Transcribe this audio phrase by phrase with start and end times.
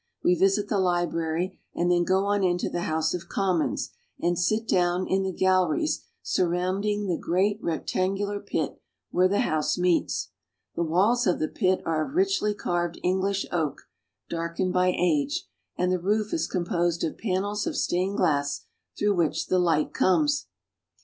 [0.23, 4.67] We visit the library and then go on into the House of Commons, and sit
[4.67, 10.29] down in the galleries surrounding the great rectangular pit where the House meets.
[10.75, 13.83] The walls of the pit are of richly carved English oak,
[14.27, 18.65] darkened by age, and the roof is composed of panels of stained glass
[18.97, 20.47] through which the light comes.